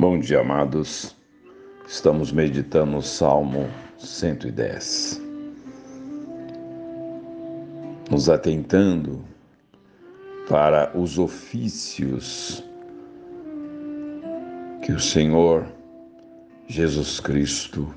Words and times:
Bom 0.00 0.20
dia, 0.20 0.42
amados. 0.42 1.16
Estamos 1.84 2.30
meditando 2.30 2.98
o 2.98 3.02
Salmo 3.02 3.68
110. 3.98 5.20
Nos 8.08 8.28
atentando 8.28 9.24
para 10.48 10.96
os 10.96 11.18
ofícios 11.18 12.62
que 14.84 14.92
o 14.92 15.00
Senhor 15.00 15.66
Jesus 16.68 17.18
Cristo 17.18 17.92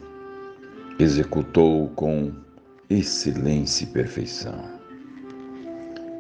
executou 0.98 1.90
com 1.90 2.34
excelência 2.90 3.84
e 3.84 3.88
perfeição. 3.90 4.60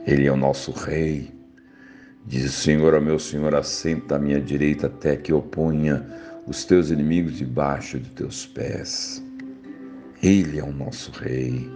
Ele 0.06 0.28
é 0.28 0.32
o 0.32 0.38
nosso 0.38 0.72
Rei 0.74 1.41
Diz 2.26 2.46
o 2.46 2.62
Senhor 2.62 2.94
ao 2.94 3.02
meu 3.02 3.18
Senhor: 3.18 3.56
assenta 3.56 4.16
à 4.16 4.20
minha 4.20 4.40
direita 4.40 4.88
até 4.88 5.16
que 5.16 5.32
eu 5.32 5.42
ponha 5.42 6.06
os 6.48 6.64
teus 6.64 6.90
inimigos 6.92 7.38
debaixo 7.38 8.00
de 8.00 8.10
teus 8.12 8.46
pés. 8.46 9.24
Ele 10.22 10.60
é 10.60 10.64
o 10.64 10.72
nosso 10.72 11.12
Rei. 11.12 11.70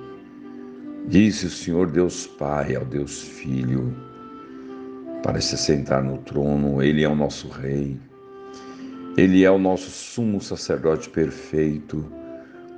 Disse 1.07 1.47
o 1.47 1.49
Senhor 1.49 1.89
Deus 1.89 2.27
Pai 2.27 2.75
ao 2.75 2.85
Deus 2.85 3.21
Filho 3.21 3.95
para 5.23 5.41
se 5.41 5.57
sentar 5.57 6.03
no 6.03 6.19
trono, 6.19 6.83
Ele 6.83 7.03
é 7.03 7.09
o 7.09 7.15
nosso 7.15 7.47
Rei. 7.47 7.99
Ele 9.17 9.43
é 9.43 9.49
o 9.49 9.57
nosso 9.57 9.89
sumo 9.89 10.39
sacerdote 10.39 11.09
perfeito. 11.09 12.05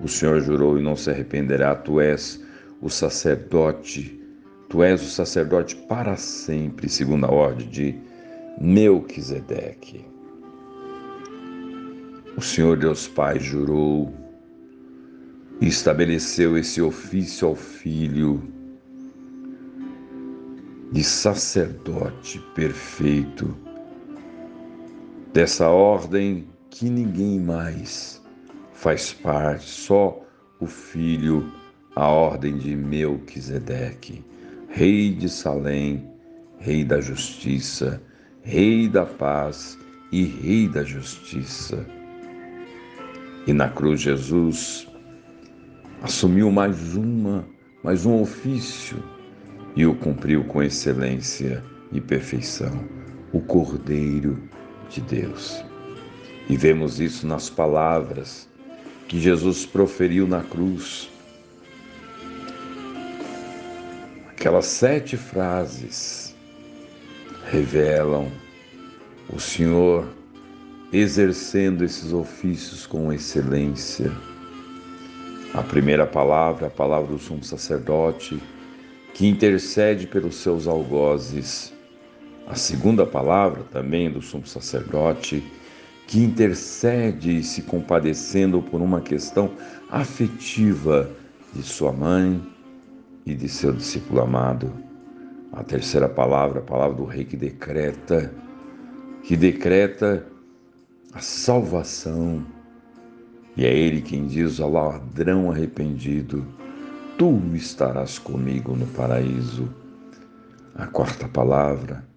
O 0.02 0.08
Senhor 0.08 0.40
jurou 0.40 0.80
e 0.80 0.82
não 0.82 0.96
se 0.96 1.10
arrependerá. 1.10 1.76
Tu 1.76 2.00
és 2.00 2.42
o 2.82 2.90
sacerdote 2.90 4.22
Tu 4.70 4.84
és 4.84 5.02
o 5.02 5.06
sacerdote 5.06 5.76
para 5.76 6.18
sempre, 6.18 6.90
segundo 6.90 7.26
a 7.26 7.32
ordem 7.32 7.68
de 7.70 7.96
Melquisedeque. 8.60 10.06
O 12.36 12.42
Senhor 12.42 12.78
Deus 12.78 13.08
Pai 13.08 13.40
jurou 13.40 14.14
e 15.62 15.68
estabeleceu 15.68 16.58
esse 16.58 16.82
ofício 16.82 17.48
ao 17.48 17.56
Filho 17.56 18.44
de 20.92 21.04
sacerdote 21.04 22.40
perfeito, 22.54 23.56
dessa 25.34 25.70
ordem 25.70 26.48
que 26.70 26.90
ninguém 26.90 27.40
mais 27.40 28.22
faz 28.74 29.14
parte, 29.14 29.70
só 29.70 30.22
o 30.60 30.66
Filho, 30.66 31.52
a 31.96 32.08
ordem 32.08 32.58
de 32.58 32.76
Melquisedeque. 32.76 34.24
Rei 34.78 35.12
de 35.12 35.28
Salém, 35.28 36.08
Rei 36.60 36.86
da 36.86 37.02
justiça, 37.02 38.00
Rei 38.44 38.88
da 38.88 39.08
paz 39.08 39.76
e 40.12 40.24
Rei 40.24 40.68
da 40.68 40.84
justiça. 40.84 41.84
E 43.48 43.54
na 43.54 43.70
cruz 43.70 44.02
Jesus 44.02 44.88
assumiu 46.04 46.52
mais 46.52 46.96
uma, 46.96 47.44
mais 47.84 48.06
um 48.06 48.22
ofício 48.22 49.04
e 49.76 49.84
o 49.84 49.96
cumpriu 49.96 50.44
com 50.44 50.62
excelência 50.62 51.64
e 51.92 52.00
perfeição, 52.00 52.88
o 53.34 53.42
Cordeiro 53.42 54.48
de 54.92 55.02
Deus. 55.02 55.66
E 56.48 56.56
vemos 56.56 57.00
isso 57.00 57.26
nas 57.26 57.50
palavras 57.50 58.48
que 59.08 59.20
Jesus 59.20 59.66
proferiu 59.66 60.28
na 60.28 60.44
cruz 60.44 61.10
Aquelas 64.40 64.68
sete 64.68 65.18
frases 65.18 66.36
revelam 67.50 68.32
o 69.34 69.40
Senhor 69.40 70.08
exercendo 70.94 71.84
esses 71.84 72.14
ofícios 72.14 72.86
com 72.86 73.12
excelência. 73.12 74.12
A 75.56 75.64
primeira 75.64 76.06
palavra, 76.06 76.68
a 76.68 76.70
palavra 76.70 77.08
do 77.08 77.18
sumo 77.18 77.44
sacerdote, 77.44 78.40
que 79.16 79.26
intercede 79.26 80.06
pelos 80.06 80.36
seus 80.36 80.68
algozes. 80.68 81.74
A 82.46 82.54
segunda 82.54 83.08
palavra, 83.08 83.64
também 83.72 84.08
do 84.08 84.22
sumo 84.22 84.46
sacerdote, 84.46 85.44
que 86.06 86.20
intercede 86.20 87.42
se 87.42 87.64
compadecendo 87.64 88.62
por 88.62 88.84
uma 88.84 89.02
questão 89.02 89.50
afetiva 89.90 91.10
de 91.56 91.64
sua 91.64 91.92
mãe, 91.92 92.40
e 93.28 93.36
de 93.36 93.50
seu 93.50 93.74
discípulo 93.74 94.22
amado. 94.22 94.72
A 95.52 95.62
terceira 95.62 96.08
palavra, 96.08 96.60
a 96.60 96.64
palavra 96.64 96.96
do 96.96 97.04
rei 97.04 97.26
que 97.26 97.36
decreta, 97.36 98.34
que 99.22 99.36
decreta 99.36 100.26
a 101.12 101.20
salvação. 101.20 102.46
E 103.58 103.66
é 103.66 103.76
ele 103.76 104.02
quem 104.02 104.28
diz 104.28 104.62
ao 104.62 104.72
ladrão 104.72 105.52
arrependido: 105.52 106.46
Tu 107.18 107.42
estarás 107.54 108.18
comigo 108.18 108.76
no 108.76 108.88
paraíso. 108.88 109.68
A 110.74 110.88
quarta 110.88 111.28
palavra 111.28 112.08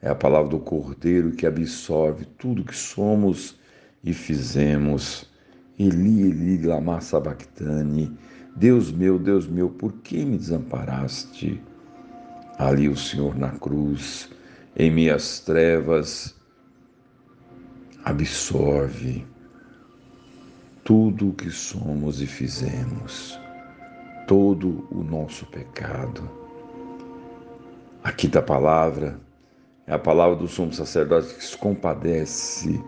é 0.00 0.08
a 0.08 0.14
palavra 0.14 0.50
do 0.50 0.60
Cordeiro 0.60 1.32
que 1.32 1.46
absorve 1.46 2.26
tudo 2.38 2.64
que 2.64 2.76
somos 2.76 3.58
e 4.04 4.12
fizemos. 4.12 5.28
Eli, 5.76 6.28
Eli, 6.28 6.64
lama 6.64 7.00
sabachthani 7.00 8.16
Deus 8.56 8.92
meu, 8.92 9.18
Deus 9.18 9.48
meu, 9.48 9.68
por 9.68 9.92
que 9.92 10.24
me 10.24 10.38
desamparaste? 10.38 11.60
Ali 12.56 12.88
o 12.88 12.96
Senhor 12.96 13.36
na 13.36 13.50
cruz, 13.50 14.30
em 14.76 14.92
minhas 14.92 15.40
trevas, 15.40 16.36
absorve 18.04 19.26
tudo 20.84 21.30
o 21.30 21.32
que 21.32 21.50
somos 21.50 22.22
e 22.22 22.26
fizemos, 22.26 23.40
todo 24.28 24.86
o 24.88 25.02
nosso 25.02 25.46
pecado. 25.46 26.30
A 28.04 28.12
quinta 28.12 28.40
palavra 28.40 29.18
é 29.84 29.92
a 29.92 29.98
palavra 29.98 30.36
do 30.36 30.46
sumo 30.46 30.72
sacerdote 30.72 31.34
que 31.34 31.44
se 31.44 31.58
compadece 31.58 32.80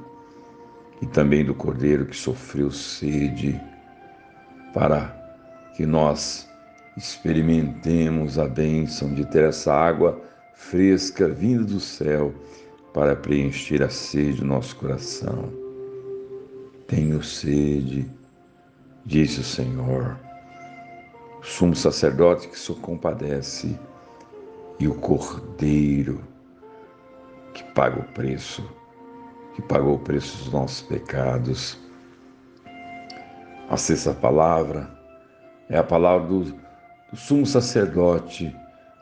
e 1.02 1.06
também 1.06 1.44
do 1.44 1.54
cordeiro 1.54 2.06
que 2.06 2.16
sofreu 2.16 2.70
sede 2.70 3.60
para 4.72 5.25
que 5.76 5.84
nós 5.84 6.48
experimentemos 6.96 8.38
a 8.38 8.48
bênção 8.48 9.12
de 9.12 9.26
ter 9.26 9.44
essa 9.44 9.74
água 9.74 10.18
fresca 10.54 11.28
vinda 11.28 11.64
do 11.64 11.78
céu 11.78 12.32
para 12.94 13.14
preencher 13.14 13.82
a 13.82 13.90
sede 13.90 14.40
do 14.40 14.46
nosso 14.46 14.74
coração. 14.76 15.52
Tenho 16.86 17.22
sede, 17.22 18.10
disse 19.04 19.40
o 19.40 19.44
Senhor. 19.44 20.18
O 21.40 21.44
sumo 21.44 21.76
sacerdote 21.76 22.48
que 22.48 22.58
se 22.58 22.72
compadece 22.76 23.78
e 24.80 24.88
o 24.88 24.94
cordeiro 24.94 26.24
que 27.52 27.62
paga 27.74 28.00
o 28.00 28.12
preço, 28.14 28.66
que 29.54 29.60
pagou 29.60 29.96
o 29.96 29.98
preço 29.98 30.38
dos 30.38 30.52
nossos 30.54 30.80
pecados. 30.80 31.78
A 33.68 33.76
sexta 33.76 34.14
palavra 34.14 34.95
é 35.68 35.78
a 35.78 35.84
palavra 35.84 36.28
do, 36.28 36.44
do 37.10 37.16
sumo 37.16 37.46
sacerdote 37.46 38.54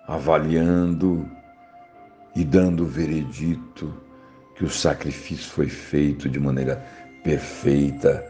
avaliando 0.07 1.29
e 2.35 2.45
dando 2.45 2.85
o 2.85 2.87
veredito 2.87 3.93
que 4.55 4.65
o 4.65 4.71
sacrifício 4.71 5.51
foi 5.51 5.69
feito 5.69 6.29
de 6.29 6.39
maneira 6.39 6.85
perfeita, 7.23 8.25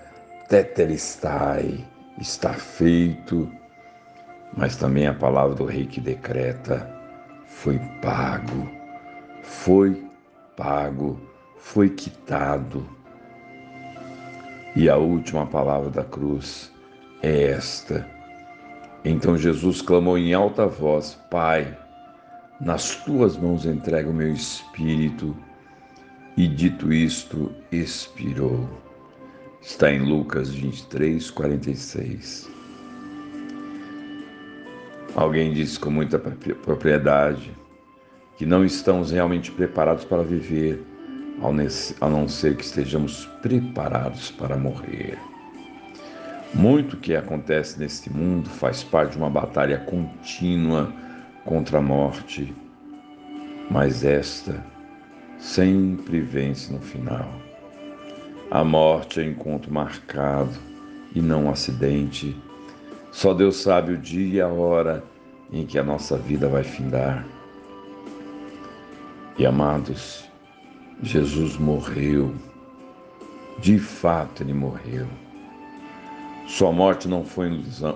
tetelestai, 0.49 1.85
está 2.19 2.55
feito, 2.55 3.51
mas 4.57 4.77
também 4.77 5.07
a 5.07 5.15
palavra 5.15 5.55
do 5.55 5.65
rei 5.65 5.87
que 5.87 6.01
decreta 6.01 6.89
foi 7.47 7.79
pago, 8.01 8.69
foi 9.43 10.07
pago, 10.57 11.21
foi 11.59 11.91
quitado. 11.91 12.87
E 14.77 14.89
a 14.89 14.97
última 14.97 15.47
palavra 15.47 15.91
da 15.91 16.05
cruz 16.05 16.73
é 17.23 17.51
esta: 17.51 18.09
então 19.05 19.37
Jesus 19.37 19.83
clamou 19.83 20.17
em 20.17 20.33
alta 20.33 20.67
voz: 20.67 21.19
Pai, 21.31 21.77
nas 22.61 22.97
tuas 23.05 23.37
mãos 23.37 23.67
entrego 23.67 24.11
o 24.11 24.15
meu 24.15 24.33
espírito. 24.33 25.37
E 26.37 26.49
dito 26.49 26.93
isto, 26.93 27.53
expirou. 27.71 28.69
Está 29.63 29.93
em 29.93 30.01
Lucas 30.01 30.51
23, 30.51 31.31
46. 31.31 32.51
Alguém 35.15 35.53
disse 35.53 35.79
com 35.79 35.91
muita 35.91 36.19
propriedade 36.19 37.55
que 38.37 38.45
não 38.45 38.65
estamos 38.65 39.13
realmente 39.13 39.53
preparados 39.53 40.05
para 40.05 40.25
viver, 40.25 40.83
a 42.01 42.09
não 42.09 42.27
ser 42.27 42.57
que 42.57 42.65
estejamos 42.65 43.27
preparados 43.41 44.31
para 44.33 44.57
morrer. 44.57 45.19
Muito 46.55 46.97
que 46.97 47.17
acontece 47.17 47.81
neste 47.81 48.13
mundo 48.13 48.49
faz 48.49 48.85
parte 48.85 49.13
de 49.13 49.19
uma 49.19 49.29
batalha 49.29 49.79
contínua 49.79 50.93
contra 51.45 51.79
a 51.79 51.83
morte, 51.83 52.55
mas 53.69 54.05
esta 54.05 54.65
sempre 55.37 56.21
vence 56.21 56.73
no 56.73 56.79
final. 56.79 57.29
A 58.51 58.63
morte 58.63 59.21
é 59.21 59.25
encontro 59.25 59.73
marcado 59.73 60.55
e 61.13 61.21
não 61.21 61.47
um 61.47 61.51
acidente. 61.51 62.37
Só 63.11 63.35
Deus 63.35 63.57
sabe 63.57 63.93
o 63.93 63.99
dia 63.99 64.35
e 64.35 64.41
a 64.41 64.49
hora 64.49 65.03
em 65.53 65.67
que 65.67 65.77
a 65.77 65.83
nossa 65.83 66.17
vida 66.17 66.49
vai 66.49 66.63
findar. 66.63 67.27
E 69.37 69.45
amados, 69.45 70.31
Jesus 71.03 71.57
morreu. 71.57 72.33
De 73.59 73.79
fato, 73.79 74.43
ele 74.43 74.53
morreu. 74.53 75.09
Sua 76.47 76.71
morte 76.71 77.09
não 77.09 77.25
foi 77.25 77.51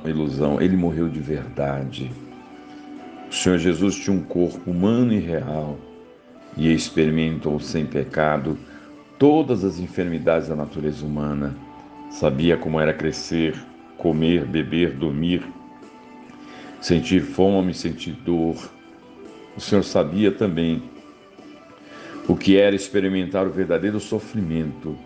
ilusão, 0.05 0.61
ele 0.61 0.77
morreu 0.77 1.09
de 1.09 1.21
verdade. 1.21 2.11
O 3.31 3.35
Senhor 3.35 3.59
Jesus 3.59 3.95
tinha 3.95 4.17
um 4.17 4.23
corpo 4.23 4.71
humano 4.71 5.12
e 5.12 5.19
real 5.19 5.79
e 6.56 6.73
experimentou 6.73 7.61
sem 7.61 7.85
pecado 7.85 8.59
todas 9.19 9.65
as 9.65 9.79
enfermidades 9.79 10.49
da 10.49 10.56
natureza 10.56 11.05
humana. 11.05 11.55
Sabia 12.11 12.56
como 12.56 12.81
era 12.81 12.95
crescer, 12.95 13.55
comer, 13.99 14.47
beber, 14.47 14.93
dormir, 14.93 15.43
sentir 16.81 17.21
fome, 17.21 17.75
sentir 17.75 18.12
dor. 18.12 18.56
O 19.56 19.61
Senhor 19.61 19.85
sabia 19.85 20.33
também 20.33 20.83
o 22.27 22.35
que 22.35 22.56
era 22.56 22.75
experimentar 22.75 23.47
o 23.47 23.50
verdadeiro 23.50 24.00
sofrimento. 24.00 24.97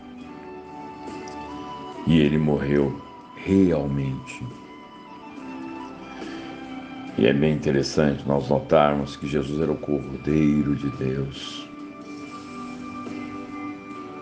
E 2.06 2.20
ele 2.20 2.38
morreu 2.38 3.11
realmente. 3.44 4.44
E 7.18 7.26
é 7.26 7.32
bem 7.32 7.54
interessante 7.54 8.26
nós 8.26 8.48
notarmos 8.48 9.16
que 9.16 9.26
Jesus 9.26 9.60
era 9.60 9.70
o 9.70 9.76
Cordeiro 9.76 10.74
de 10.74 10.88
Deus. 10.96 11.68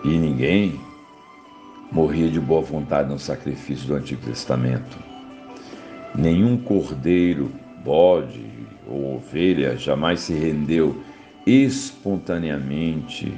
E 0.03 0.09
ninguém 0.09 0.81
morria 1.93 2.29
de 2.29 2.41
boa 2.41 2.63
vontade 2.63 3.09
no 3.09 3.19
sacrifício 3.19 3.87
do 3.87 3.95
Antigo 3.95 4.23
Testamento. 4.23 4.99
Nenhum 6.15 6.57
cordeiro, 6.57 7.51
bode 7.85 8.45
ou 8.89 9.17
ovelha 9.17 9.77
jamais 9.77 10.21
se 10.21 10.35
rendeu 10.35 11.01
espontaneamente 11.47 13.33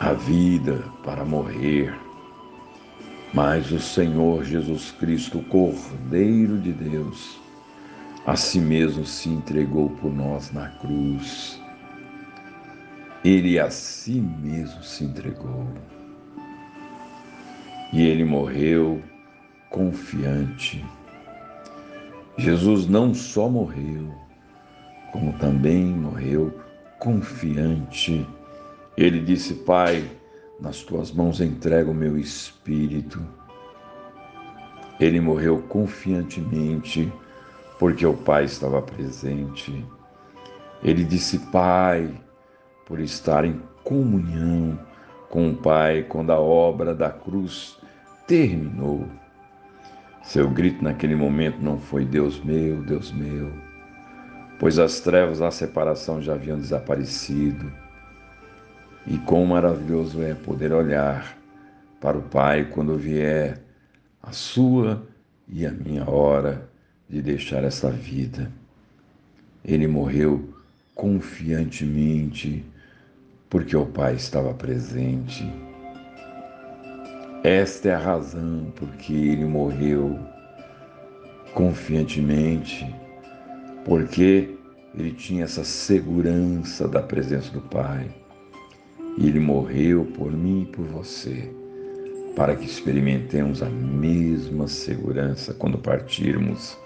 à 0.00 0.12
vida 0.12 0.82
para 1.04 1.24
morrer. 1.24 2.07
Mas 3.32 3.70
o 3.70 3.78
Senhor 3.78 4.42
Jesus 4.44 4.90
Cristo, 4.92 5.40
Cordeiro 5.50 6.58
de 6.58 6.72
Deus, 6.72 7.38
a 8.26 8.36
si 8.36 8.58
mesmo 8.58 9.04
se 9.04 9.28
entregou 9.28 9.90
por 9.90 10.14
nós 10.14 10.50
na 10.52 10.68
cruz. 10.68 11.60
Ele 13.24 13.58
a 13.58 13.70
si 13.70 14.20
mesmo 14.20 14.82
se 14.82 15.04
entregou. 15.04 15.66
E 17.92 18.02
ele 18.02 18.24
morreu 18.24 19.02
confiante. 19.70 20.84
Jesus 22.38 22.86
não 22.86 23.12
só 23.12 23.48
morreu, 23.48 24.14
como 25.12 25.32
também 25.34 25.84
morreu 25.86 26.58
confiante. 26.98 28.26
Ele 28.96 29.20
disse: 29.20 29.54
Pai, 29.54 30.04
nas 30.60 30.82
tuas 30.82 31.12
mãos 31.12 31.40
entrego 31.40 31.92
o 31.92 31.94
meu 31.94 32.18
espírito. 32.18 33.20
Ele 34.98 35.20
morreu 35.20 35.62
confiantemente, 35.68 37.12
porque 37.78 38.04
o 38.04 38.14
Pai 38.14 38.44
estava 38.44 38.82
presente. 38.82 39.84
Ele 40.82 41.04
disse: 41.04 41.38
Pai, 41.50 42.12
por 42.84 42.98
estar 42.98 43.44
em 43.44 43.60
comunhão 43.84 44.78
com 45.30 45.50
o 45.50 45.56
Pai 45.56 46.04
quando 46.08 46.30
a 46.30 46.40
obra 46.40 46.94
da 46.94 47.10
cruz 47.10 47.78
terminou. 48.26 49.06
Seu 50.22 50.50
grito 50.50 50.82
naquele 50.82 51.14
momento 51.14 51.58
não 51.60 51.78
foi 51.78 52.04
Deus 52.04 52.42
meu, 52.42 52.82
Deus 52.82 53.12
meu, 53.12 53.50
pois 54.58 54.78
as 54.78 55.00
trevas 55.00 55.38
da 55.38 55.50
separação 55.50 56.20
já 56.20 56.34
haviam 56.34 56.58
desaparecido. 56.58 57.72
E 59.10 59.16
quão 59.16 59.46
maravilhoso 59.46 60.22
é 60.22 60.34
poder 60.34 60.70
olhar 60.70 61.38
para 61.98 62.18
o 62.18 62.22
Pai 62.22 62.66
quando 62.66 62.94
vier 62.98 63.58
a 64.22 64.32
sua 64.32 65.02
e 65.48 65.64
a 65.64 65.70
minha 65.70 66.08
hora 66.08 66.68
de 67.08 67.22
deixar 67.22 67.64
esta 67.64 67.90
vida. 67.90 68.52
Ele 69.64 69.86
morreu 69.86 70.52
confiantemente, 70.94 72.62
porque 73.48 73.74
o 73.74 73.86
Pai 73.86 74.14
estava 74.14 74.52
presente. 74.52 75.50
Esta 77.42 77.88
é 77.88 77.94
a 77.94 77.98
razão 77.98 78.70
porque 78.76 79.14
ele 79.14 79.46
morreu 79.46 80.18
confiantemente, 81.54 82.94
porque 83.86 84.54
ele 84.94 85.12
tinha 85.12 85.44
essa 85.44 85.64
segurança 85.64 86.86
da 86.86 87.00
presença 87.00 87.50
do 87.52 87.62
Pai. 87.62 88.10
E 89.18 89.26
ele 89.26 89.40
morreu 89.40 90.06
por 90.16 90.32
mim 90.32 90.62
e 90.62 90.66
por 90.66 90.86
você, 90.86 91.52
para 92.34 92.56
que 92.56 92.64
experimentemos 92.64 93.62
a 93.62 93.68
mesma 93.68 94.66
segurança 94.68 95.52
quando 95.52 95.76
partirmos 95.76 96.78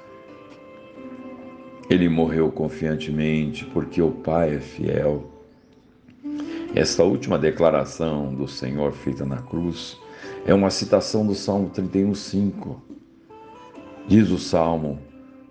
ele 1.93 2.08
morreu 2.08 2.50
confiantemente 2.50 3.67
porque 3.67 4.00
o 4.00 4.11
Pai 4.11 4.55
é 4.55 4.61
fiel. 4.61 5.31
Esta 6.75 7.05
última 7.05 7.38
declaração 7.38 8.35
do 8.35 8.49
Senhor 8.49 8.93
feita 8.93 9.26
na 9.26 9.43
cruz 9.43 9.99
é 10.46 10.55
uma 10.55 10.70
citação 10.70 11.26
do 11.26 11.35
Salmo 11.35 11.70
31:5. 11.70 12.81
Diz 14.08 14.31
o 14.31 14.38
salmo: 14.38 14.99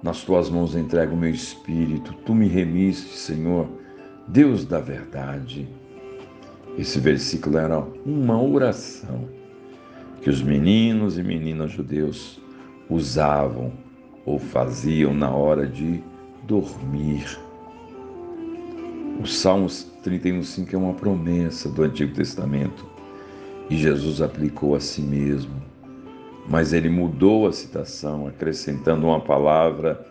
Nas 0.01 0.23
tuas 0.23 0.49
mãos 0.49 0.75
entrego 0.75 1.13
o 1.13 1.17
meu 1.17 1.29
espírito, 1.29 2.13
tu 2.25 2.33
me 2.33 2.47
remiste, 2.47 3.15
Senhor, 3.15 3.67
Deus 4.27 4.65
da 4.65 4.79
verdade. 4.79 5.67
Esse 6.77 6.99
versículo 6.99 7.57
era 7.57 7.79
uma 8.05 8.41
oração 8.41 9.27
que 10.21 10.29
os 10.29 10.41
meninos 10.41 11.17
e 11.17 11.23
meninas 11.23 11.71
judeus 11.71 12.39
usavam 12.89 13.73
ou 14.25 14.39
faziam 14.39 15.13
na 15.13 15.29
hora 15.31 15.67
de 15.67 16.01
dormir. 16.43 17.39
O 19.19 19.25
Salmos 19.25 19.91
31,5 20.03 20.73
é 20.73 20.77
uma 20.77 20.93
promessa 20.93 21.69
do 21.69 21.83
Antigo 21.83 22.13
Testamento 22.13 22.85
e 23.69 23.77
Jesus 23.77 24.21
aplicou 24.21 24.75
a 24.75 24.79
si 24.79 25.01
mesmo, 25.01 25.61
mas 26.47 26.73
ele 26.73 26.89
mudou 26.89 27.47
a 27.47 27.53
citação, 27.53 28.27
acrescentando 28.27 29.07
uma 29.07 29.19
palavra 29.19 30.05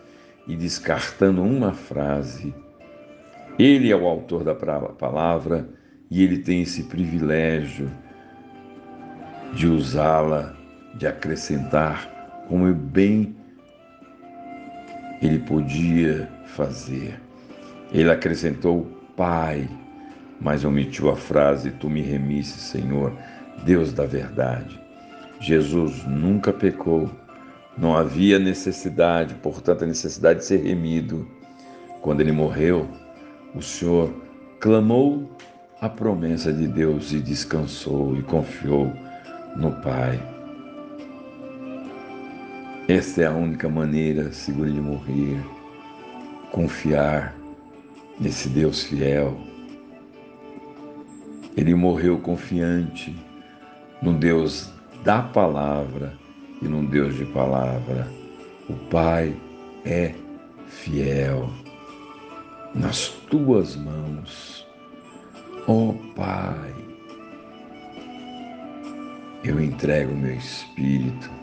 e 0.47 0.55
descartando 0.55 1.41
uma 1.41 1.73
frase. 1.73 2.53
Ele 3.57 3.91
é 3.91 3.95
o 3.95 4.07
autor 4.07 4.43
da 4.43 4.55
palavra 4.55 5.67
e 6.11 6.21
ele 6.21 6.39
tem 6.39 6.61
esse 6.61 6.83
privilégio 6.83 7.89
de 9.53 9.65
usá-la, 9.65 10.53
de 10.95 11.07
acrescentar 11.07 12.45
como 12.49 12.71
bem 12.73 13.33
ele 15.21 15.39
podia 15.39 16.29
fazer. 16.47 17.17
Ele 17.93 18.11
acrescentou 18.11 18.85
Pai, 19.15 19.69
mas 20.39 20.65
omitiu 20.65 21.09
a 21.09 21.15
frase: 21.15 21.71
Tu 21.71 21.89
me 21.89 22.01
remisse, 22.01 22.59
Senhor, 22.59 23.13
Deus 23.63 23.93
da 23.93 24.05
verdade. 24.05 24.79
Jesus 25.39 26.03
nunca 26.05 26.51
pecou, 26.51 27.09
não 27.77 27.95
havia 27.95 28.37
necessidade, 28.37 29.33
portanto, 29.35 29.83
a 29.83 29.87
necessidade 29.87 30.39
de 30.39 30.45
ser 30.45 30.57
remido. 30.57 31.27
Quando 32.01 32.21
ele 32.21 32.31
morreu, 32.31 32.89
o 33.55 33.61
Senhor 33.61 34.13
clamou 34.59 35.29
a 35.81 35.89
promessa 35.89 36.53
de 36.53 36.67
Deus 36.67 37.11
e 37.11 37.19
descansou 37.19 38.15
e 38.15 38.21
confiou 38.21 38.93
no 39.55 39.71
Pai. 39.81 40.21
Esta 42.87 43.23
é 43.23 43.25
a 43.25 43.31
única 43.31 43.67
maneira 43.67 44.31
segura 44.31 44.69
de 44.69 44.79
morrer, 44.79 45.43
confiar 46.51 47.35
nesse 48.19 48.47
Deus 48.49 48.83
fiel. 48.83 49.35
Ele 51.57 51.73
morreu 51.73 52.19
confiante 52.19 53.15
no 54.03 54.13
Deus 54.13 54.71
da 55.03 55.23
palavra 55.23 56.13
e 56.61 56.67
num 56.67 56.85
Deus 56.85 57.15
de 57.15 57.25
palavra. 57.25 58.07
O 58.69 58.73
Pai 58.91 59.35
é 59.83 60.13
fiel 60.67 61.49
nas 62.75 63.07
tuas 63.29 63.75
mãos, 63.75 64.67
ó 65.67 65.89
oh, 65.89 65.93
Pai. 66.15 66.75
Eu 69.43 69.59
entrego 69.59 70.15
meu 70.15 70.35
espírito 70.35 71.41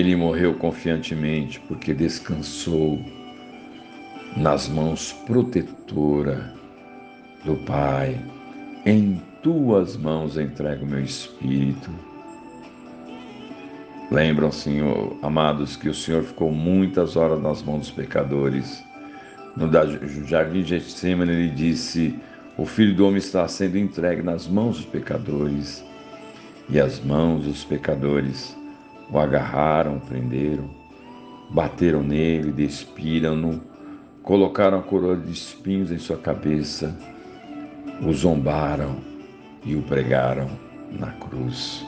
ele 0.00 0.14
morreu 0.14 0.54
confiantemente 0.54 1.60
porque 1.60 1.92
descansou 1.92 2.98
nas 4.36 4.68
mãos 4.68 5.12
protetora 5.26 6.54
do 7.44 7.56
Pai 7.56 8.18
em 8.86 9.20
tuas 9.42 9.96
mãos 9.96 10.36
entrego 10.36 10.86
meu 10.86 11.02
espírito. 11.02 11.90
Lembram, 14.10 14.50
Senhor, 14.50 15.16
amados, 15.22 15.76
que 15.76 15.88
o 15.88 15.94
Senhor 15.94 16.22
ficou 16.22 16.50
muitas 16.50 17.16
horas 17.16 17.40
nas 17.40 17.62
mãos 17.62 17.80
dos 17.80 17.90
pecadores. 17.90 18.82
No 19.56 19.70
jardim 20.26 20.62
de 20.62 20.68
Getsemane 20.68 21.32
ele 21.32 21.50
disse: 21.50 22.18
O 22.56 22.64
filho 22.64 22.94
do 22.94 23.06
homem 23.06 23.18
está 23.18 23.46
sendo 23.48 23.76
entregue 23.76 24.22
nas 24.22 24.46
mãos 24.46 24.76
dos 24.76 24.86
pecadores. 24.86 25.84
E 26.68 26.78
as 26.78 27.00
mãos 27.00 27.44
dos 27.44 27.64
pecadores 27.64 28.56
o 29.10 29.18
agarraram, 29.18 29.98
prenderam, 29.98 30.70
bateram 31.50 32.02
nele, 32.02 32.52
despiram-no, 32.52 33.60
colocaram 34.22 34.78
a 34.78 34.82
coroa 34.82 35.16
de 35.16 35.32
espinhos 35.32 35.90
em 35.90 35.98
sua 35.98 36.16
cabeça, 36.16 36.96
o 38.00 38.12
zombaram 38.12 38.96
e 39.64 39.74
o 39.74 39.82
pregaram 39.82 40.48
na 40.92 41.08
cruz. 41.12 41.84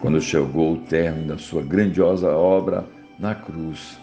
Quando 0.00 0.20
chegou 0.20 0.74
o 0.74 0.78
término 0.78 1.28
da 1.28 1.38
sua 1.38 1.62
grandiosa 1.62 2.30
obra 2.30 2.86
na 3.18 3.34
cruz, 3.34 3.98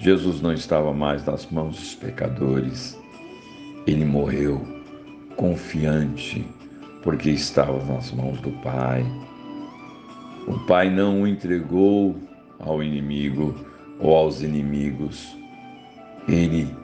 Jesus 0.00 0.40
não 0.40 0.54
estava 0.54 0.94
mais 0.94 1.26
nas 1.26 1.44
mãos 1.50 1.76
dos 1.76 1.94
pecadores. 1.94 2.98
Ele 3.86 4.06
morreu 4.06 4.66
confiante, 5.36 6.42
porque 7.02 7.28
estava 7.28 7.84
nas 7.84 8.10
mãos 8.10 8.40
do 8.40 8.50
Pai. 8.62 9.04
O 10.46 10.58
Pai 10.60 10.88
não 10.88 11.20
o 11.20 11.26
entregou 11.28 12.16
ao 12.58 12.82
inimigo 12.82 13.54
ou 13.98 14.16
aos 14.16 14.40
inimigos. 14.40 15.36
Ele 16.26 16.74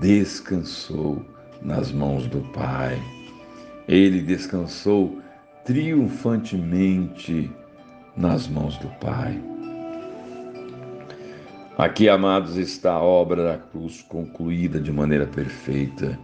descansou 0.00 1.24
nas 1.62 1.92
mãos 1.92 2.26
do 2.26 2.40
Pai. 2.52 3.00
Ele 3.86 4.20
descansou 4.20 5.20
triunfantemente 5.64 7.48
nas 8.16 8.48
mãos 8.48 8.76
do 8.78 8.88
Pai. 8.98 9.53
Aqui, 11.76 12.08
amados, 12.08 12.56
está 12.56 12.92
a 12.92 13.02
obra 13.02 13.42
da 13.42 13.58
cruz 13.58 14.00
concluída 14.02 14.80
de 14.80 14.92
maneira 14.92 15.26
perfeita. 15.26 16.16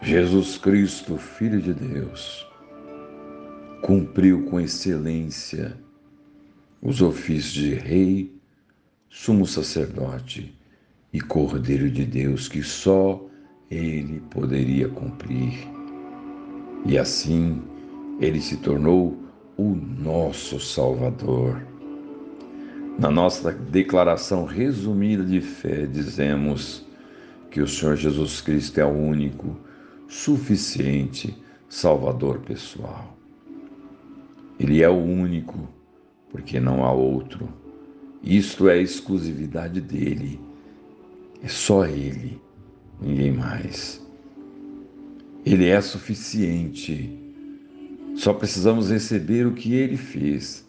Jesus 0.00 0.56
Cristo, 0.56 1.16
Filho 1.16 1.60
de 1.60 1.74
Deus, 1.74 2.46
cumpriu 3.82 4.44
com 4.44 4.60
excelência 4.60 5.76
os 6.80 7.02
ofícios 7.02 7.52
de 7.52 7.74
Rei, 7.74 8.32
Sumo 9.08 9.46
Sacerdote 9.46 10.56
e 11.12 11.20
Cordeiro 11.20 11.90
de 11.90 12.04
Deus 12.04 12.48
que 12.48 12.62
só 12.62 13.24
Ele 13.68 14.20
poderia 14.30 14.88
cumprir. 14.88 15.68
E 16.86 16.96
assim 16.96 17.60
ele 18.20 18.40
se 18.40 18.56
tornou 18.58 19.18
o 19.56 19.74
nosso 19.74 20.60
Salvador. 20.60 21.71
Na 22.98 23.10
nossa 23.10 23.50
declaração 23.52 24.44
resumida 24.44 25.24
de 25.24 25.40
fé, 25.40 25.86
dizemos 25.86 26.84
que 27.50 27.60
o 27.60 27.66
Senhor 27.66 27.96
Jesus 27.96 28.40
Cristo 28.40 28.78
é 28.78 28.84
o 28.84 28.90
único, 28.90 29.56
suficiente 30.06 31.34
Salvador 31.68 32.40
pessoal. 32.40 33.16
Ele 34.60 34.82
é 34.82 34.88
o 34.88 34.96
único, 34.96 35.68
porque 36.30 36.60
não 36.60 36.84
há 36.84 36.92
outro. 36.92 37.48
Isto 38.22 38.68
é 38.68 38.80
exclusividade 38.80 39.80
dele. 39.80 40.38
É 41.42 41.48
só 41.48 41.86
ele, 41.86 42.40
ninguém 43.00 43.32
mais. 43.32 44.06
Ele 45.44 45.66
é 45.66 45.80
suficiente. 45.80 47.18
Só 48.14 48.34
precisamos 48.34 48.90
receber 48.90 49.46
o 49.46 49.54
que 49.54 49.74
ele 49.74 49.96
fez 49.96 50.64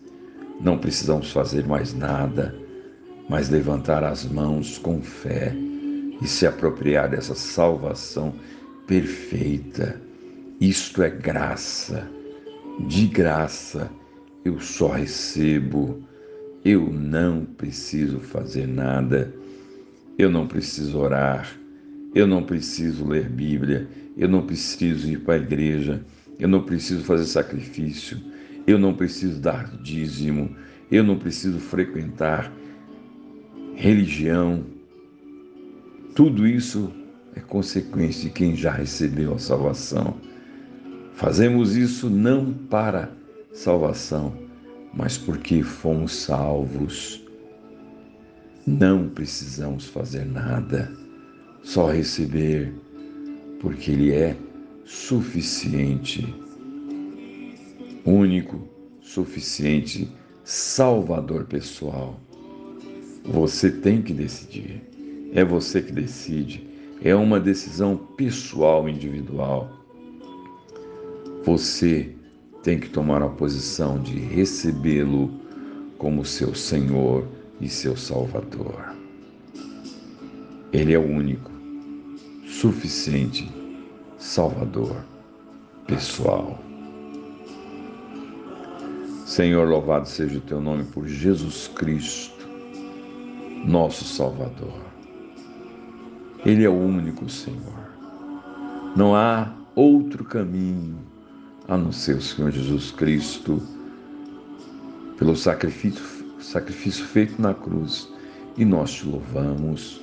não 0.63 0.77
precisamos 0.77 1.32
fazer 1.32 1.67
mais 1.67 1.93
nada, 1.93 2.55
mas 3.29 3.50
levantar 3.50 4.03
as 4.03 4.24
mãos 4.25 4.77
com 4.77 5.01
fé 5.01 5.53
e 6.22 6.27
se 6.27 6.48
apropriar 6.48 7.10
dessa 7.10 7.36
salvação 7.36 8.34
perfeita. 8.88 10.01
Isto 10.62 11.03
é 11.03 11.10
graça, 11.10 12.10
de 12.88 13.08
graça 13.08 13.91
eu 14.46 14.60
só 14.60 14.89
recebo, 14.89 16.01
eu 16.63 16.89
não 16.89 17.46
preciso 17.46 18.20
fazer 18.20 18.67
nada, 18.67 19.34
eu 20.17 20.29
não 20.29 20.48
preciso 20.48 20.98
orar, 20.98 21.50
eu 22.15 22.25
não 22.25 22.43
preciso 22.43 23.05
ler 23.05 23.27
Bíblia, 23.29 23.88
eu 24.15 24.29
não 24.29 24.46
preciso 24.46 25.10
ir 25.10 25.20
para 25.20 25.34
a 25.34 25.38
igreja, 25.38 26.05
eu 26.39 26.48
não 26.48 26.63
preciso 26.63 27.03
fazer 27.03 27.25
sacrifício 27.25 28.33
eu 28.65 28.79
não 28.79 28.93
preciso 28.93 29.39
dar 29.39 29.75
dízimo, 29.77 30.55
eu 30.91 31.03
não 31.03 31.17
preciso 31.17 31.60
frequentar 31.60 32.51
religião. 33.75 34.63
Tudo 36.15 36.48
isso 36.48 36.91
é 37.36 37.39
consequência 37.39 38.24
de 38.24 38.29
quem 38.29 38.55
já 38.55 38.72
recebeu 38.72 39.34
a 39.34 39.39
salvação. 39.39 40.15
Fazemos 41.13 41.75
isso 41.75 42.10
não 42.10 42.53
para 42.53 43.12
salvação, 43.51 44.34
mas 44.93 45.17
porque 45.17 45.62
fomos 45.62 46.15
salvos. 46.15 47.24
Não 48.65 49.10
precisamos 49.10 49.86
fazer 49.86 50.25
nada, 50.25 50.91
só 51.63 51.91
receber, 51.91 52.74
porque 53.60 53.91
Ele 53.91 54.13
é 54.13 54.38
suficiente 54.86 56.34
único, 58.05 58.67
suficiente, 59.01 60.10
salvador 60.43 61.45
pessoal. 61.45 62.19
Você 63.25 63.72
tem 63.72 64.01
que 64.01 64.13
decidir. 64.13 64.81
É 65.33 65.43
você 65.43 65.81
que 65.81 65.91
decide. 65.91 66.67
É 67.01 67.15
uma 67.15 67.39
decisão 67.39 67.98
pessoal, 67.98 68.88
individual. 68.88 69.72
Você 71.43 72.13
tem 72.62 72.79
que 72.79 72.89
tomar 72.89 73.22
a 73.22 73.29
posição 73.29 74.01
de 74.01 74.17
recebê-lo 74.17 75.31
como 75.98 76.25
seu 76.25 76.53
Senhor 76.53 77.27
e 77.60 77.67
seu 77.67 77.95
Salvador. 77.98 78.95
Ele 80.72 80.93
é 80.93 81.00
o 81.00 81.05
único, 81.05 81.51
suficiente 82.48 83.50
Salvador 84.17 84.95
pessoal. 85.86 86.60
Senhor, 89.34 89.68
louvado 89.68 90.08
seja 90.08 90.38
o 90.38 90.42
teu 90.42 90.62
nome 90.62 90.84
por 90.84 91.08
Jesus 91.08 91.68
Cristo, 91.68 92.48
nosso 93.66 94.04
Salvador. 94.04 94.80
Ele 96.46 96.63
é 96.63 96.70
o 96.70 96.80
único 96.80 97.28
Senhor. 97.28 97.90
Não 98.96 99.16
há 99.16 99.52
outro 99.75 100.24
caminho 100.24 101.00
a 101.68 101.75
não 101.75 101.92
ser 101.92 102.18
o 102.18 102.22
Senhor 102.22 102.52
Jesus 102.52 102.92
Cristo, 102.92 103.60
pelo 105.18 105.36
sacrifício, 105.36 106.04
sacrifício 106.40 107.04
feito 107.04 107.42
na 107.42 107.56
cruz. 107.56 108.08
E 108.56 108.63
nós 108.63 108.94
te 108.94 109.08
louvamos. 109.08 110.00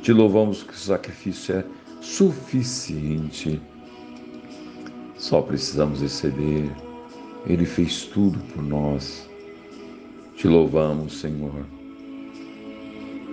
Te 0.00 0.10
louvamos 0.10 0.62
que 0.62 0.72
o 0.72 0.78
sacrifício 0.78 1.56
é 1.56 1.64
suficiente. 2.00 3.60
Só 5.18 5.42
precisamos 5.42 6.00
receber 6.00 6.72
ele 7.46 7.66
fez 7.66 8.04
tudo 8.04 8.38
por 8.52 8.62
nós. 8.62 9.28
Te 10.34 10.48
louvamos, 10.48 11.20
Senhor, 11.20 11.64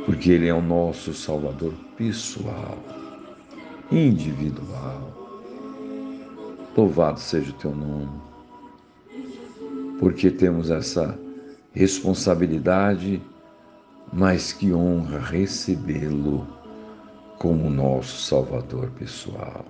porque 0.06 0.32
Ele 0.32 0.48
é 0.48 0.54
o 0.54 0.62
nosso 0.62 1.14
Salvador 1.14 1.74
pessoal, 1.98 2.78
individual. 3.92 5.18
Louvado 6.76 7.20
seja 7.20 7.52
o 7.52 7.56
Teu 7.56 7.74
nome, 7.74 8.22
porque 10.00 10.30
temos 10.30 10.70
essa 10.70 11.18
responsabilidade, 11.74 13.22
mas 14.12 14.52
que 14.52 14.74
honra 14.74 15.20
recebê-lo 15.20 16.46
como 17.40 17.70
nosso 17.70 18.22
Salvador 18.22 18.92
pessoal. 18.92 19.66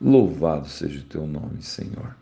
Louvado 0.00 0.66
seja 0.66 0.98
o 0.98 1.04
Teu 1.04 1.26
nome, 1.26 1.62
Senhor 1.62 2.21